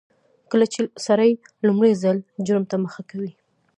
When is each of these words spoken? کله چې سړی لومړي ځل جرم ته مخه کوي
کله 0.51 0.65
چې 0.73 0.79
سړی 1.05 1.31
لومړي 1.67 1.91
ځل 2.03 2.17
جرم 2.45 2.63
ته 2.71 2.75
مخه 2.83 3.01
کوي 3.09 3.31